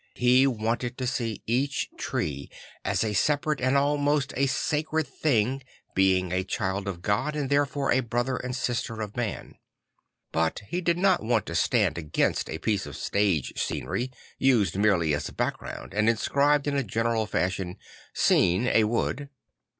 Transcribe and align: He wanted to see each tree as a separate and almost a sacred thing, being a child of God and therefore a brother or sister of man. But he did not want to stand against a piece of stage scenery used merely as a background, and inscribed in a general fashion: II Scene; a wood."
He 0.15 0.47
wanted 0.47 0.97
to 0.97 1.05
see 1.05 1.43
each 1.45 1.87
tree 1.95 2.49
as 2.83 3.03
a 3.03 3.13
separate 3.13 3.61
and 3.61 3.77
almost 3.77 4.33
a 4.35 4.47
sacred 4.47 5.05
thing, 5.07 5.61
being 5.93 6.31
a 6.31 6.43
child 6.43 6.87
of 6.87 7.03
God 7.03 7.35
and 7.35 7.51
therefore 7.51 7.91
a 7.91 7.99
brother 7.99 8.43
or 8.43 8.53
sister 8.53 8.99
of 9.01 9.15
man. 9.15 9.59
But 10.31 10.61
he 10.67 10.81
did 10.81 10.97
not 10.97 11.21
want 11.21 11.45
to 11.45 11.53
stand 11.53 11.99
against 11.99 12.49
a 12.49 12.57
piece 12.57 12.87
of 12.87 12.95
stage 12.97 13.53
scenery 13.59 14.11
used 14.39 14.75
merely 14.75 15.13
as 15.13 15.29
a 15.29 15.33
background, 15.33 15.93
and 15.93 16.09
inscribed 16.09 16.65
in 16.65 16.75
a 16.75 16.81
general 16.83 17.27
fashion: 17.27 17.69
II 17.73 17.77
Scene; 18.15 18.65
a 18.69 18.85
wood." 18.85 19.29